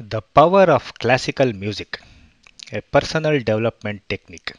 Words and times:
The 0.00 0.22
power 0.22 0.62
of 0.70 0.94
classical 0.94 1.52
music, 1.52 2.00
a 2.72 2.80
personal 2.82 3.38
development 3.40 4.02
technique. 4.08 4.52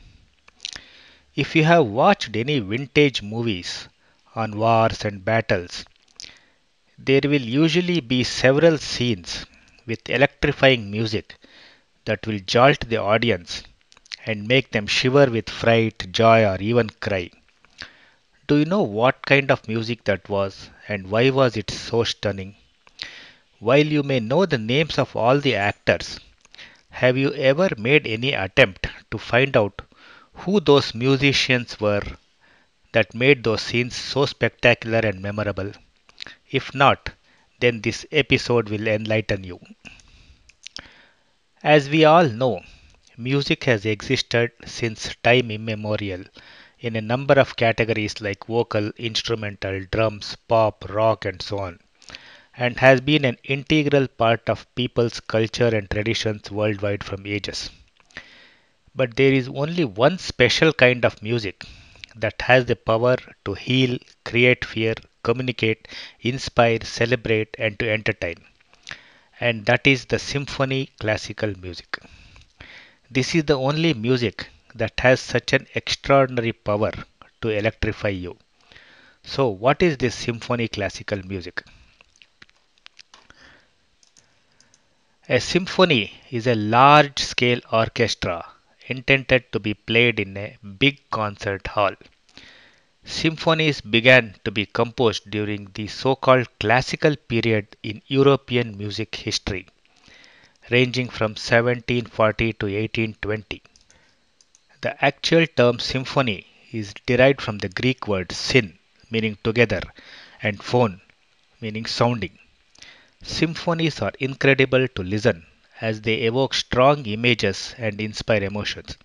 If 1.34 1.56
you 1.56 1.64
have 1.64 1.88
watched 1.88 2.36
any 2.36 2.60
vintage 2.60 3.24
movies 3.24 3.88
on 4.36 4.60
wars 4.60 5.04
and 5.04 5.26
battles, 5.26 5.84
there 7.00 7.22
will 7.24 7.42
usually 7.42 8.00
be 8.00 8.24
several 8.24 8.78
scenes 8.78 9.44
with 9.88 10.08
electrifying 10.08 10.92
music 10.92 11.34
that 12.06 12.28
will 12.28 12.40
jolt 12.40 12.82
the 12.82 12.98
audience 13.02 13.64
and 14.26 14.48
make 14.48 14.72
them 14.72 14.88
shiver 14.88 15.28
with 15.32 15.50
fright, 15.50 16.12
joy, 16.12 16.46
or 16.46 16.58
even 16.62 16.90
cry. 16.90 17.32
Do 18.50 18.58
you 18.58 18.66
know 18.66 18.82
what 18.82 19.26
kind 19.26 19.50
of 19.50 19.66
music 19.70 20.04
that 20.04 20.28
was 20.28 20.70
and 20.90 21.10
why 21.10 21.30
was 21.30 21.56
it 21.56 21.72
so 21.72 22.04
stunning? 22.04 22.58
While 23.60 23.86
you 23.88 24.04
may 24.04 24.22
know 24.22 24.46
the 24.46 24.58
names 24.58 24.98
of 24.98 25.16
all 25.16 25.40
the 25.40 25.56
actors, 25.56 26.20
have 26.90 27.18
you 27.18 27.34
ever 27.34 27.70
made 27.78 28.08
any 28.08 28.34
attempt 28.34 28.88
to 29.12 29.18
find 29.18 29.58
out 29.58 29.82
who 30.34 30.62
those 30.62 30.96
musicians 30.96 31.80
were 31.80 32.02
that 32.94 33.14
made 33.14 33.44
those 33.44 33.62
scenes 33.62 33.96
so 33.96 34.26
spectacular 34.26 35.00
and 35.00 35.22
memorable? 35.22 35.74
If 36.50 36.74
not, 36.74 37.12
then 37.60 37.82
this 37.82 38.06
episode 38.12 38.70
will 38.70 38.88
enlighten 38.88 39.44
you. 39.44 39.60
As 41.64 41.90
we 41.90 42.06
all 42.06 42.30
know, 42.30 42.64
music 43.18 43.66
has 43.66 43.86
existed 43.86 44.52
since 44.66 45.16
time 45.24 45.52
immemorial 45.52 46.24
in 46.80 46.96
a 46.96 47.02
number 47.02 47.34
of 47.34 47.56
categories 47.56 48.22
like 48.22 48.46
vocal, 48.48 48.92
instrumental, 48.98 49.86
drums, 49.92 50.38
pop, 50.48 50.90
rock, 50.90 51.26
and 51.26 51.42
so 51.42 51.60
on 51.60 51.80
and 52.60 52.78
has 52.78 53.02
been 53.02 53.26
an 53.26 53.40
integral 53.44 54.08
part 54.08 54.48
of 54.48 54.68
people's 54.76 55.20
culture 55.20 55.70
and 55.76 55.90
traditions 55.90 56.52
worldwide 56.52 57.04
from 57.04 57.26
ages. 57.26 57.72
But 58.94 59.16
there 59.16 59.34
is 59.34 59.48
only 59.48 59.84
one 59.84 60.20
special 60.20 60.74
kind 60.74 61.04
of 61.04 61.24
music 61.24 61.66
that 62.16 62.40
has 62.44 62.66
the 62.66 62.76
power 62.76 63.18
to 63.46 63.56
heal, 63.56 63.98
create 64.24 64.64
fear, 64.64 64.94
communicate, 65.24 65.88
inspire, 66.22 66.78
celebrate, 66.84 67.56
and 67.58 67.80
to 67.80 67.90
entertain. 67.90 68.36
And 69.40 69.66
that 69.66 69.88
is 69.88 70.06
the 70.06 70.20
symphony 70.20 70.92
classical 71.00 71.52
music. 71.60 71.98
This 73.12 73.36
is 73.36 73.44
the 73.44 73.54
only 73.56 73.94
music 73.94 74.48
that 74.74 75.00
has 75.02 75.20
such 75.20 75.54
an 75.54 75.68
extraordinary 75.76 76.54
power 76.54 76.92
to 77.44 77.50
electrify 77.50 78.10
you. 78.10 78.40
So, 79.24 79.50
what 79.50 79.82
is 79.82 79.98
this 79.98 80.16
symphony 80.16 80.68
classical 80.68 81.22
music? 81.26 81.64
A 85.32 85.40
symphony 85.40 86.12
is 86.32 86.48
a 86.48 86.56
large 86.56 87.20
scale 87.20 87.62
orchestra 87.72 88.50
intended 88.88 89.52
to 89.52 89.60
be 89.60 89.76
played 89.76 90.20
in 90.20 90.36
a 90.36 90.58
big 90.80 91.08
concert 91.12 91.68
hall. 91.68 91.94
Symphonies 93.06 93.80
began 93.80 94.36
to 94.44 94.50
be 94.50 94.66
composed 94.66 95.30
during 95.30 95.66
the 95.76 95.86
so 95.86 96.16
called 96.16 96.48
classical 96.60 97.16
period 97.16 97.78
in 97.84 98.02
European 98.08 98.76
music 98.76 99.14
history, 99.18 99.68
ranging 100.72 101.10
from 101.10 101.34
1740 101.34 102.54
to 102.54 102.66
1820. 102.66 103.62
The 104.82 105.06
actual 105.06 105.46
term 105.46 105.78
symphony 105.78 106.48
is 106.72 106.96
derived 107.06 107.40
from 107.42 107.60
the 107.60 107.70
Greek 107.70 108.08
word 108.08 108.32
syn, 108.32 108.80
meaning 109.12 109.38
together, 109.44 109.84
and 110.42 110.64
phone, 110.64 111.02
meaning 111.62 111.86
sounding. 111.86 112.40
Symphonies 113.24 114.02
are 114.02 114.14
incredible 114.20 114.88
to 114.90 115.04
listen 115.04 115.46
as 115.80 116.02
they 116.02 116.16
evoke 116.24 116.54
strong 116.54 117.06
images 117.06 117.74
and 117.78 118.02
inspire 118.02 118.44
emotions. 118.44 118.98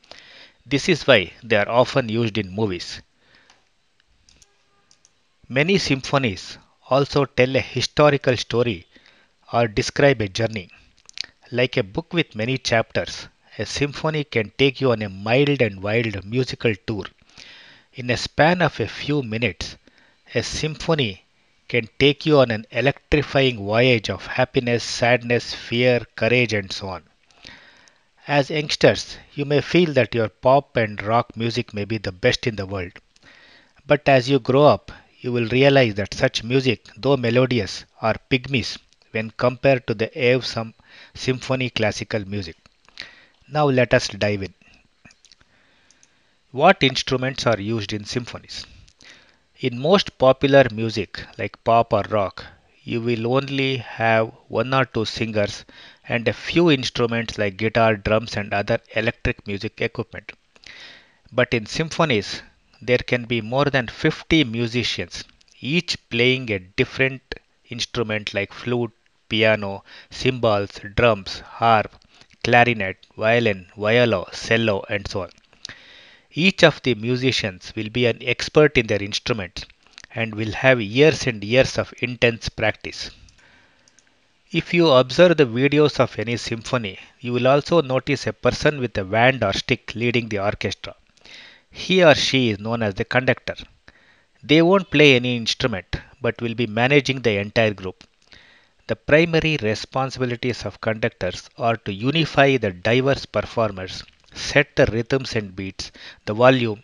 This 0.66 0.88
is 0.88 1.06
why 1.06 1.32
they 1.42 1.56
are 1.56 1.68
often 1.68 2.08
used 2.08 2.38
in 2.38 2.50
movies. 2.50 3.02
Many 5.48 5.78
symphonies 5.78 6.58
also 6.90 7.24
tell 7.24 7.56
a 7.56 7.60
historical 7.60 8.36
story 8.36 8.86
or 9.52 9.68
describe 9.68 10.20
a 10.20 10.28
journey. 10.28 10.70
Like 11.50 11.76
a 11.76 11.82
book 11.82 12.12
with 12.12 12.34
many 12.34 12.58
chapters, 12.58 13.28
a 13.58 13.66
symphony 13.66 14.24
can 14.24 14.52
take 14.58 14.80
you 14.80 14.92
on 14.92 15.02
a 15.02 15.08
mild 15.08 15.62
and 15.62 15.82
wild 15.82 16.24
musical 16.24 16.74
tour. 16.86 17.06
In 17.94 18.10
a 18.10 18.16
span 18.16 18.62
of 18.62 18.78
a 18.80 18.88
few 18.88 19.22
minutes, 19.22 19.76
a 20.34 20.42
symphony 20.42 21.23
can 21.74 21.88
take 21.98 22.24
you 22.24 22.38
on 22.38 22.52
an 22.52 22.64
electrifying 22.70 23.56
voyage 23.58 24.08
of 24.08 24.26
happiness, 24.26 24.84
sadness, 24.84 25.52
fear, 25.52 26.06
courage, 26.14 26.52
and 26.52 26.70
so 26.70 26.88
on. 26.88 27.02
As 28.28 28.48
youngsters, 28.48 29.18
you 29.34 29.44
may 29.44 29.60
feel 29.60 29.92
that 29.94 30.14
your 30.14 30.28
pop 30.28 30.76
and 30.76 31.02
rock 31.02 31.36
music 31.36 31.74
may 31.74 31.84
be 31.84 31.98
the 31.98 32.12
best 32.12 32.46
in 32.46 32.54
the 32.54 32.64
world. 32.64 32.92
But 33.86 34.08
as 34.08 34.30
you 34.30 34.38
grow 34.38 34.66
up, 34.66 34.92
you 35.18 35.32
will 35.32 35.48
realize 35.48 35.94
that 35.94 36.14
such 36.14 36.44
music, 36.44 36.86
though 36.96 37.16
melodious, 37.16 37.84
are 38.00 38.16
pygmies 38.30 38.78
when 39.10 39.32
compared 39.32 39.86
to 39.88 39.94
the 39.94 40.10
awesome 40.36 40.74
symphony 41.14 41.70
classical 41.70 42.24
music. 42.28 42.56
Now 43.48 43.66
let 43.68 43.92
us 43.92 44.06
dive 44.06 44.44
in. 44.44 44.54
What 46.52 46.84
instruments 46.84 47.46
are 47.46 47.60
used 47.60 47.92
in 47.92 48.04
symphonies? 48.04 48.64
In 49.66 49.80
most 49.80 50.18
popular 50.18 50.64
music 50.70 51.24
like 51.38 51.64
pop 51.64 51.94
or 51.94 52.02
rock, 52.10 52.44
you 52.82 53.00
will 53.00 53.26
only 53.34 53.78
have 53.78 54.30
one 54.48 54.74
or 54.74 54.84
two 54.84 55.06
singers 55.06 55.64
and 56.06 56.28
a 56.28 56.34
few 56.34 56.70
instruments 56.70 57.38
like 57.38 57.56
guitar, 57.56 57.96
drums, 57.96 58.36
and 58.36 58.52
other 58.52 58.78
electric 58.94 59.46
music 59.46 59.80
equipment. 59.80 60.32
But 61.32 61.54
in 61.54 61.66
symphonies, 61.66 62.42
there 62.82 62.98
can 62.98 63.24
be 63.24 63.40
more 63.40 63.64
than 63.64 63.88
50 63.88 64.44
musicians, 64.44 65.24
each 65.60 65.96
playing 66.10 66.50
a 66.52 66.58
different 66.58 67.22
instrument 67.70 68.34
like 68.34 68.52
flute, 68.52 68.92
piano, 69.30 69.82
cymbals, 70.10 70.78
drums, 70.94 71.40
harp, 71.40 71.90
clarinet, 72.42 72.98
violin, 73.16 73.68
viola, 73.76 74.26
cello, 74.34 74.84
and 74.90 75.08
so 75.08 75.22
on. 75.22 75.30
Each 76.36 76.64
of 76.64 76.82
the 76.82 76.96
musicians 76.96 77.72
will 77.76 77.90
be 77.90 78.06
an 78.06 78.18
expert 78.20 78.76
in 78.76 78.88
their 78.88 79.00
instrument 79.00 79.66
and 80.12 80.34
will 80.34 80.50
have 80.50 80.80
years 80.80 81.28
and 81.28 81.44
years 81.44 81.78
of 81.78 81.94
intense 82.00 82.48
practice. 82.48 83.12
If 84.50 84.74
you 84.74 84.90
observe 84.90 85.36
the 85.36 85.46
videos 85.46 86.00
of 86.00 86.18
any 86.18 86.36
symphony, 86.36 86.98
you 87.20 87.32
will 87.32 87.46
also 87.46 87.82
notice 87.82 88.26
a 88.26 88.32
person 88.32 88.80
with 88.80 88.98
a 88.98 89.04
wand 89.04 89.44
or 89.44 89.52
stick 89.52 89.94
leading 89.94 90.28
the 90.28 90.40
orchestra. 90.40 90.96
He 91.70 92.02
or 92.02 92.16
she 92.16 92.50
is 92.50 92.58
known 92.58 92.82
as 92.82 92.94
the 92.94 93.04
conductor. 93.04 93.54
They 94.42 94.60
won't 94.60 94.90
play 94.90 95.14
any 95.14 95.36
instrument 95.36 95.94
but 96.20 96.42
will 96.42 96.54
be 96.56 96.66
managing 96.66 97.22
the 97.22 97.38
entire 97.38 97.74
group. 97.74 98.02
The 98.88 98.96
primary 98.96 99.56
responsibilities 99.62 100.64
of 100.64 100.80
conductors 100.80 101.48
are 101.56 101.76
to 101.76 101.92
unify 101.92 102.56
the 102.56 102.72
diverse 102.72 103.24
performers 103.24 104.02
set 104.34 104.76
the 104.76 104.86
rhythms 104.86 105.34
and 105.34 105.56
beats, 105.56 105.92
the 106.26 106.34
volume, 106.34 106.82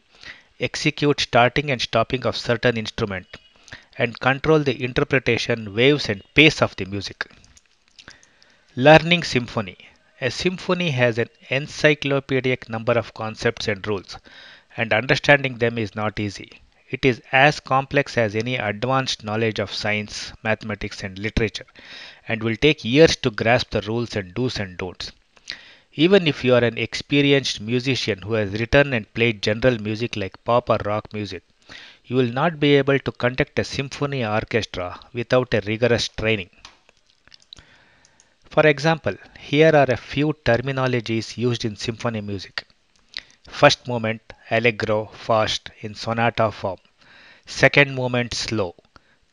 execute 0.59 1.21
starting 1.21 1.71
and 1.71 1.81
stopping 1.83 2.25
of 2.27 2.37
certain 2.37 2.77
instrument, 2.77 3.27
and 3.99 4.21
control 4.21 4.61
the 4.61 4.83
interpretation, 4.83 5.75
waves, 5.75 6.09
and 6.09 6.23
pace 6.35 6.63
of 6.63 6.77
the 6.77 6.85
music. 6.85 7.27
Learning 8.77 9.23
symphony. 9.23 9.77
A 10.21 10.31
symphony 10.31 10.91
has 10.91 11.19
an 11.19 11.29
encyclopedic 11.49 12.69
number 12.69 12.93
of 12.93 13.15
concepts 13.15 13.69
and 13.69 13.87
rules, 13.87 14.19
and 14.77 14.93
understanding 14.93 15.59
them 15.59 15.79
is 15.79 15.95
not 15.95 16.21
easy. 16.21 16.61
It 16.91 17.05
is 17.05 17.23
as 17.33 17.61
complex 17.61 18.19
as 18.19 18.35
any 18.35 18.57
advanced 18.57 19.25
knowledge 19.25 19.59
of 19.59 19.73
science, 19.73 20.33
mathematics, 20.43 21.03
and 21.03 21.19
literature, 21.19 21.67
and 22.27 22.43
will 22.43 22.57
take 22.57 22.85
years 22.85 23.17
to 23.17 23.31
grasp 23.31 23.71
the 23.71 23.81
rules 23.83 24.17
and 24.17 24.35
do's 24.35 24.59
and 24.59 24.77
don'ts. 24.77 25.13
Even 25.95 26.27
if 26.27 26.45
you 26.45 26.55
are 26.55 26.65
an 26.65 26.79
experienced 26.79 27.61
musician 27.61 28.23
who 28.23 28.35
has 28.35 28.53
written 28.53 28.93
and 28.93 29.13
played 29.15 29.43
general 29.43 29.81
music 29.81 30.17
like 30.17 30.43
pop 30.45 30.71
or 30.71 30.79
rock 30.85 31.13
music, 31.13 31.43
you 32.05 32.17
will 32.17 32.33
not 32.33 32.59
be 32.61 32.77
able 32.77 32.99
to 32.99 33.13
conduct 33.13 33.59
a 33.59 33.65
symphony 33.65 34.25
orchestra 34.25 35.01
without 35.13 35.55
a 35.55 35.61
rigorous 35.67 36.09
training. 36.09 36.51
For 38.49 38.67
example, 38.67 39.17
here 39.39 39.75
are 39.75 39.91
a 39.91 39.97
few 39.97 40.35
terminologies 40.45 41.37
used 41.37 41.65
in 41.65 41.77
symphony 41.77 42.21
music. 42.21 42.67
First 43.49 43.89
movement 43.89 44.23
allegro 44.51 45.07
fast 45.07 45.71
in 45.81 45.95
sonata 45.95 46.51
form. 46.53 46.79
Second 47.47 47.95
movement 47.95 48.35
slow. 48.35 48.75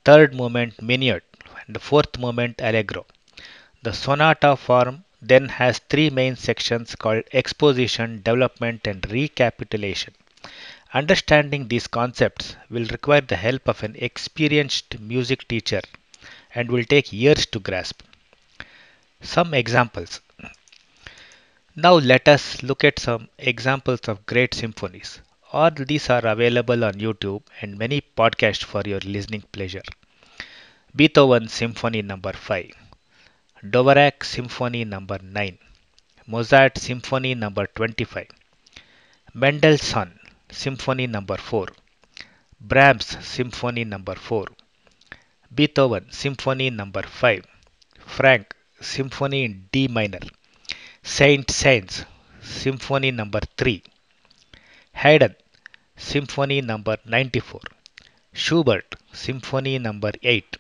Third 0.06 0.34
movement 0.34 0.82
minuet 0.82 1.24
and 1.66 1.76
the 1.76 1.80
fourth 1.80 2.18
movement 2.20 2.62
allegro. 2.62 3.06
The 3.84 3.94
sonata 3.94 4.56
form 4.56 5.04
then 5.22 5.50
has 5.50 5.80
three 5.80 6.10
main 6.10 6.36
sections 6.36 6.96
called 6.96 7.24
exposition, 7.34 8.22
development, 8.22 8.86
and 8.86 9.10
recapitulation. 9.12 10.14
Understanding 10.94 11.68
these 11.68 11.88
concepts 11.88 12.56
will 12.70 12.86
require 12.86 13.22
the 13.22 13.36
help 13.36 13.68
of 13.68 13.84
an 13.84 13.96
experienced 13.98 15.00
music 15.00 15.48
teacher 15.48 15.82
and 16.56 16.72
will 16.72 16.84
take 16.84 17.12
years 17.12 17.46
to 17.48 17.60
grasp. 17.60 18.02
Some 19.22 19.54
examples. 19.54 20.22
Now 21.76 21.94
let 21.94 22.28
us 22.28 22.64
look 22.64 22.84
at 22.84 23.00
some 23.00 23.30
examples 23.38 24.08
of 24.08 24.26
great 24.26 24.54
symphonies. 24.54 25.22
All 25.54 25.72
these 25.72 26.10
are 26.10 26.26
available 26.26 26.84
on 26.84 26.94
YouTube 26.94 27.44
and 27.62 27.78
many 27.78 28.02
podcasts 28.02 28.64
for 28.64 28.82
your 28.86 29.00
listening 29.02 29.44
pleasure. 29.52 29.84
Beethoven 30.96 31.48
Symphony 31.48 32.02
Number 32.02 32.34
5, 32.34 32.72
Dvorak 33.74 34.24
Symphony 34.24 34.86
Number 34.86 35.20
9, 35.22 35.58
Mozart 36.28 36.78
Symphony 36.78 37.34
Number 37.36 37.68
25, 37.68 38.28
Mendelssohn 39.34 40.12
Symphony 40.50 41.06
Number 41.08 41.36
4, 41.36 41.68
Brahms 42.62 43.18
Symphony 43.26 43.84
Number 43.84 44.16
4, 44.16 44.46
Beethoven 45.54 46.06
Symphony 46.12 46.70
Number 46.70 47.04
5, 47.04 47.46
Franck 48.00 48.56
Symphony 48.80 49.44
in 49.44 49.68
D 49.74 49.90
minor, 49.90 50.26
Saint-Saëns 51.04 52.06
Symphony 52.42 53.12
Number 53.12 53.42
3, 53.58 53.84
Haydn 54.94 55.36
Symphony 55.98 56.62
Number 56.62 56.98
94, 57.06 57.60
Schubert 58.32 58.96
Symphony 59.12 59.78
Number 59.78 60.14
8, 60.24 60.58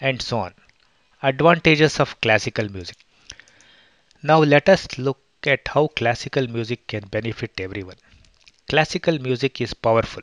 and 0.00 0.22
so 0.22 0.38
on. 0.38 0.54
Advantages 1.26 2.00
of 2.00 2.20
classical 2.20 2.70
music. 2.70 2.98
Now 4.22 4.40
let 4.42 4.68
us 4.68 4.98
look 4.98 5.20
at 5.46 5.66
how 5.68 5.86
classical 5.86 6.46
music 6.46 6.86
can 6.86 7.04
benefit 7.06 7.58
everyone. 7.58 7.96
Classical 8.68 9.18
music 9.18 9.62
is 9.62 9.72
powerful. 9.72 10.22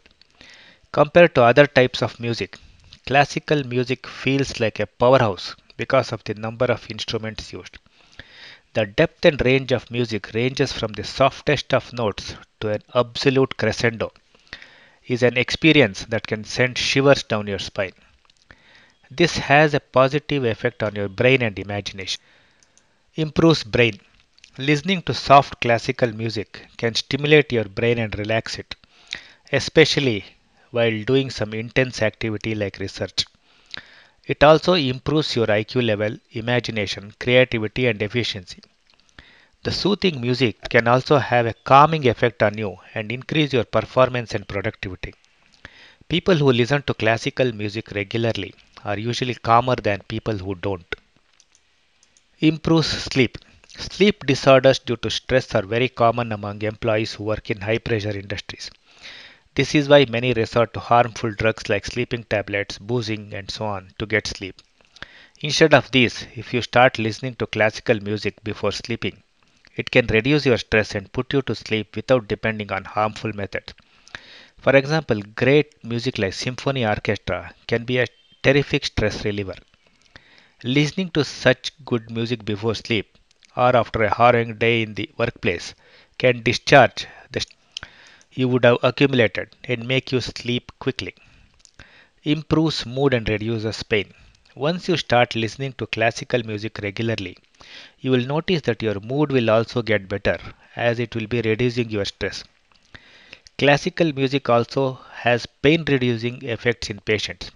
Compared 0.92 1.34
to 1.34 1.42
other 1.42 1.66
types 1.66 2.04
of 2.04 2.20
music, 2.20 2.60
classical 3.08 3.64
music 3.64 4.06
feels 4.06 4.60
like 4.60 4.80
a 4.80 4.86
powerhouse 4.86 5.56
because 5.76 6.12
of 6.12 6.24
the 6.26 6.36
number 6.36 6.66
of 6.66 6.92
instruments 6.92 7.52
used. 7.52 7.80
The 8.76 8.86
depth 8.86 9.26
and 9.26 9.44
range 9.44 9.72
of 9.72 9.90
music 9.90 10.36
ranges 10.36 10.72
from 10.72 10.94
the 10.94 11.04
softest 11.04 11.74
of 11.74 11.94
notes 11.94 12.36
to 12.60 12.74
an 12.74 12.84
absolute 12.94 13.58
crescendo 13.58 14.14
is 15.08 15.24
an 15.24 15.36
experience 15.36 16.06
that 16.06 16.28
can 16.28 16.44
send 16.44 16.78
shivers 16.78 17.24
down 17.24 17.48
your 17.48 17.58
spine. 17.58 17.94
This 19.12 19.38
has 19.38 19.76
a 19.76 19.80
positive 19.80 20.44
effect 20.44 20.82
on 20.82 20.96
your 20.96 21.08
brain 21.08 21.44
and 21.44 21.60
imagination. 21.60 22.20
Improves 23.16 23.64
brain. 23.64 24.00
Listening 24.58 25.02
to 25.04 25.14
soft 25.14 25.62
classical 25.62 26.12
music 26.14 26.68
can 26.78 26.96
stimulate 26.96 27.52
your 27.54 27.66
brain 27.66 28.00
and 28.00 28.18
relax 28.20 28.60
it, 28.60 28.76
especially 29.52 30.26
while 30.72 31.04
doing 31.04 31.30
some 31.30 31.54
intense 31.54 32.02
activity 32.02 32.56
like 32.56 32.80
research. 32.80 33.26
It 34.26 34.44
also 34.44 34.74
improves 34.74 35.36
your 35.36 35.52
IQ 35.52 35.84
level, 35.84 36.18
imagination, 36.32 37.14
creativity, 37.20 37.86
and 37.86 38.02
efficiency. 38.02 38.62
The 39.64 39.72
soothing 39.72 40.22
music 40.22 40.70
can 40.70 40.88
also 40.88 41.18
have 41.18 41.48
a 41.48 41.56
calming 41.56 42.08
effect 42.08 42.44
on 42.44 42.58
you 42.60 42.78
and 42.94 43.12
increase 43.12 43.54
your 43.54 43.64
performance 43.64 44.36
and 44.36 44.48
productivity. 44.48 45.16
People 46.10 46.36
who 46.36 46.52
listen 46.52 46.84
to 46.84 46.94
classical 46.94 47.52
music 47.54 47.92
regularly 47.92 48.54
are 48.86 49.00
usually 49.00 49.36
calmer 49.36 49.76
than 49.76 50.02
people 50.08 50.38
who 50.38 50.56
don't. 50.56 50.96
Improves 52.40 52.90
sleep. 52.90 53.38
Sleep 53.70 54.26
disorders 54.26 54.80
due 54.80 54.98
to 54.98 55.10
stress 55.10 55.56
are 55.56 55.62
very 55.62 55.88
common 55.88 56.34
among 56.34 56.62
employees 56.62 57.14
who 57.14 57.24
work 57.24 57.50
in 57.50 57.62
high 57.62 57.78
pressure 57.78 58.10
industries. 58.18 58.70
This 59.56 59.76
is 59.76 59.90
why 59.90 60.06
many 60.06 60.34
resort 60.34 60.74
to 60.76 60.80
harmful 60.80 61.32
drugs 61.32 61.70
like 61.70 61.86
sleeping 61.86 62.26
tablets, 62.26 62.78
boozing, 62.80 63.34
and 63.34 63.52
so 63.52 63.66
on 63.66 63.94
to 64.00 64.06
get 64.06 64.28
sleep. 64.28 64.62
Instead 65.42 65.74
of 65.74 65.92
this, 65.92 66.26
if 66.36 66.54
you 66.54 66.62
start 66.62 67.00
listening 67.00 67.36
to 67.36 67.48
classical 67.48 68.00
music 68.02 68.44
before 68.44 68.72
sleeping, 68.72 69.24
it 69.76 69.92
can 69.92 70.08
reduce 70.08 70.46
your 70.46 70.58
stress 70.58 70.96
and 70.96 71.14
put 71.14 71.34
you 71.34 71.42
to 71.44 71.56
sleep 71.56 71.96
without 71.96 72.28
depending 72.28 72.72
on 72.72 72.86
harmful 72.86 73.34
methods. 73.34 73.74
For 74.60 74.76
example, 74.78 75.22
great 75.36 75.84
music 75.84 76.18
like 76.18 76.34
symphony 76.34 76.86
orchestra 76.86 77.54
can 77.68 77.84
be 77.84 78.00
a 78.00 78.08
terrific 78.44 78.86
stress 78.86 79.26
reliever. 79.26 79.56
Listening 80.64 81.12
to 81.12 81.24
such 81.24 81.72
good 81.86 82.10
music 82.10 82.44
before 82.44 82.74
sleep 82.74 83.16
or 83.56 83.76
after 83.76 84.02
a 84.02 84.16
harrowing 84.16 84.58
day 84.58 84.82
in 84.82 84.96
the 84.96 85.08
workplace 85.16 85.76
can 86.18 86.42
discharge 86.42 87.06
the 87.32 87.46
you 88.32 88.48
would 88.50 88.66
have 88.66 88.78
accumulated 88.84 89.56
and 89.66 89.88
make 89.88 90.12
you 90.12 90.22
sleep 90.22 90.72
quickly. 90.80 91.16
Improves 92.24 92.84
mood 92.84 93.14
and 93.14 93.30
reduces 93.30 93.84
pain. 93.84 94.12
Once 94.56 94.88
you 94.88 94.98
start 94.98 95.36
listening 95.36 95.74
to 95.74 95.86
classical 95.86 96.42
music 96.44 96.80
regularly, 96.82 97.38
you 98.00 98.10
will 98.10 98.26
notice 98.26 98.62
that 98.64 98.82
your 98.82 99.00
mood 99.02 99.32
will 99.32 99.52
also 99.52 99.84
get 99.84 100.10
better 100.10 100.40
as 100.76 101.00
it 101.00 101.14
will 101.16 101.28
be 101.28 101.42
reducing 101.42 101.92
your 101.92 102.06
stress. 102.06 102.44
Classical 103.58 104.12
music 104.12 104.50
also 104.50 104.96
has 105.14 105.46
pain 105.46 105.86
reducing 105.88 106.44
effects 106.44 106.90
in 106.90 107.00
patients. 107.00 107.50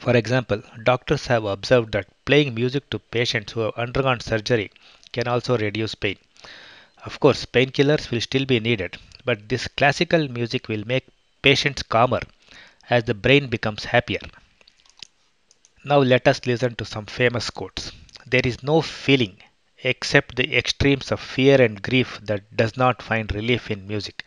For 0.00 0.16
example, 0.16 0.64
doctors 0.82 1.28
have 1.28 1.44
observed 1.44 1.92
that 1.92 2.08
playing 2.24 2.56
music 2.56 2.90
to 2.90 2.98
patients 2.98 3.52
who 3.52 3.60
have 3.60 3.74
undergone 3.76 4.18
surgery 4.18 4.72
can 5.12 5.28
also 5.28 5.56
reduce 5.56 5.94
pain. 5.94 6.18
Of 7.04 7.20
course, 7.20 7.44
painkillers 7.46 8.10
will 8.10 8.20
still 8.20 8.44
be 8.46 8.60
needed, 8.60 8.98
but 9.24 9.48
this 9.48 9.68
classical 9.68 10.28
music 10.28 10.68
will 10.68 10.84
make 10.86 11.06
patients 11.42 11.82
calmer 11.84 12.22
as 12.90 13.04
the 13.04 13.14
brain 13.14 13.48
becomes 13.48 13.84
happier. 13.84 14.20
Now 15.84 15.98
let 15.98 16.26
us 16.26 16.46
listen 16.46 16.74
to 16.76 16.86
some 16.86 17.04
famous 17.04 17.50
quotes. 17.50 17.92
There 18.24 18.40
is 18.42 18.62
no 18.62 18.80
feeling 18.80 19.42
except 19.82 20.36
the 20.36 20.56
extremes 20.56 21.12
of 21.12 21.20
fear 21.20 21.60
and 21.60 21.82
grief 21.82 22.18
that 22.22 22.56
does 22.56 22.78
not 22.78 23.02
find 23.02 23.30
relief 23.34 23.70
in 23.70 23.86
music. 23.86 24.24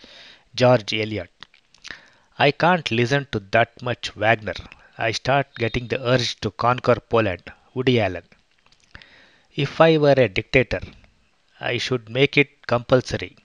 George 0.54 0.94
Eliot. 0.94 1.32
I 2.38 2.52
can't 2.52 2.92
listen 2.92 3.28
to 3.32 3.40
that 3.40 3.82
much 3.82 4.16
Wagner. 4.16 4.54
I 4.98 5.12
start 5.12 5.56
getting 5.56 5.88
the 5.88 6.00
urge 6.08 6.40
to 6.42 6.52
conquer 6.52 6.96
Poland. 6.96 7.52
Woody 7.74 8.00
Allen. 8.00 8.26
If 9.56 9.82
I 9.82 9.98
were 9.98 10.14
a 10.16 10.30
dictator, 10.30 10.82
I 11.60 11.80
should 11.80 12.10
make 12.10 12.38
it 12.38 12.68
compulsory 12.68 13.38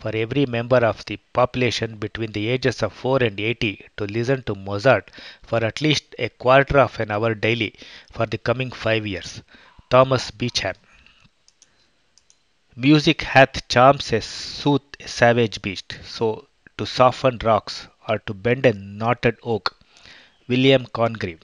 for 0.00 0.14
every 0.14 0.46
member 0.46 0.78
of 0.78 1.04
the 1.06 1.18
population 1.32 1.98
between 1.98 2.32
the 2.32 2.48
ages 2.48 2.82
of 2.82 2.92
4 2.92 3.22
and 3.22 3.38
80 3.38 3.86
to 3.96 4.04
listen 4.06 4.42
to 4.42 4.56
Mozart 4.56 5.12
for 5.44 5.64
at 5.64 5.80
least 5.80 6.16
a 6.18 6.30
quarter 6.30 6.80
of 6.80 6.98
an 6.98 7.12
hour 7.12 7.34
daily 7.34 7.74
for 8.10 8.26
the 8.26 8.38
coming 8.38 8.72
five 8.72 9.06
years. 9.06 9.42
Thomas 9.90 10.32
Beecham. 10.32 10.74
Music 12.74 13.22
hath 13.22 13.68
charms 13.68 14.12
as 14.12 14.24
sooth 14.24 14.82
a 14.98 15.06
savage 15.06 15.62
beast, 15.62 15.96
so 16.04 16.48
to 16.76 16.84
soften 16.86 17.38
rocks 17.44 17.86
or 18.08 18.18
to 18.18 18.34
bend 18.34 18.66
a 18.66 18.72
knotted 18.72 19.36
oak. 19.44 19.77
William 20.48 20.86
Congreve. 20.86 21.42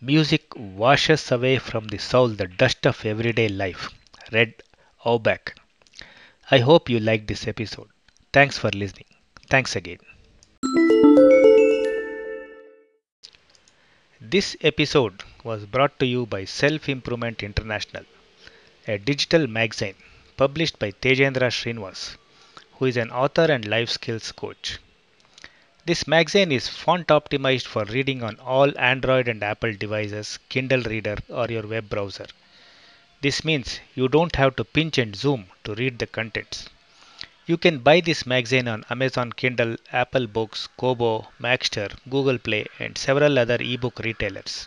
Music 0.00 0.42
washes 0.56 1.30
away 1.30 1.58
from 1.58 1.86
the 1.86 1.98
soul 1.98 2.26
the 2.28 2.48
dust 2.48 2.84
of 2.88 3.06
everyday 3.06 3.48
life. 3.48 3.88
Red 4.32 4.54
Auerbach. 5.04 5.54
I 6.50 6.58
hope 6.58 6.90
you 6.90 6.98
liked 6.98 7.28
this 7.28 7.46
episode. 7.46 7.88
Thanks 8.32 8.58
for 8.58 8.70
listening. 8.70 9.06
Thanks 9.48 9.76
again. 9.76 9.98
This 14.20 14.56
episode 14.60 15.22
was 15.44 15.64
brought 15.64 15.96
to 16.00 16.06
you 16.06 16.26
by 16.26 16.46
Self 16.46 16.88
Improvement 16.88 17.44
International, 17.44 18.04
a 18.88 18.98
digital 18.98 19.46
magazine 19.46 19.94
published 20.36 20.80
by 20.80 20.90
Tejendra 20.90 21.50
Srinivas, 21.52 22.16
who 22.72 22.86
is 22.86 22.96
an 22.96 23.12
author 23.12 23.44
and 23.44 23.68
life 23.68 23.90
skills 23.90 24.32
coach. 24.32 24.78
This 25.86 26.06
magazine 26.06 26.50
is 26.50 26.66
font 26.66 27.08
optimized 27.08 27.66
for 27.66 27.84
reading 27.84 28.22
on 28.22 28.40
all 28.40 28.72
Android 28.78 29.28
and 29.28 29.42
Apple 29.42 29.74
devices, 29.74 30.38
Kindle 30.48 30.80
Reader, 30.80 31.18
or 31.28 31.46
your 31.48 31.66
web 31.66 31.90
browser. 31.90 32.24
This 33.20 33.44
means 33.44 33.80
you 33.94 34.08
don't 34.08 34.34
have 34.36 34.56
to 34.56 34.64
pinch 34.64 34.96
and 34.96 35.14
zoom 35.14 35.48
to 35.64 35.74
read 35.74 35.98
the 35.98 36.06
contents. 36.06 36.70
You 37.44 37.58
can 37.58 37.80
buy 37.80 38.00
this 38.00 38.24
magazine 38.24 38.66
on 38.66 38.86
Amazon 38.88 39.34
Kindle, 39.34 39.76
Apple 39.92 40.26
Books, 40.26 40.70
Kobo, 40.78 41.28
Maxter, 41.38 41.90
Google 42.08 42.38
Play, 42.38 42.64
and 42.78 42.96
several 42.96 43.38
other 43.38 43.58
ebook 43.60 43.98
retailers. 43.98 44.66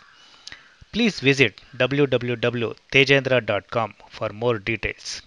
Please 0.92 1.18
visit 1.18 1.60
www.tejendra.com 1.76 3.94
for 4.08 4.28
more 4.28 4.60
details. 4.60 5.22